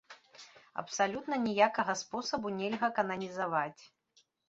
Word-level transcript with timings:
Абсалютна 0.83 1.35
ніякага 1.45 1.97
спосабу 2.01 2.57
нельга 2.59 2.93
кананізаваць. 2.99 3.81